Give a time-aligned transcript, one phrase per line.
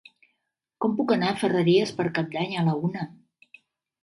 [0.85, 3.05] Com puc anar a Ferreries per Cap d'Any a la una?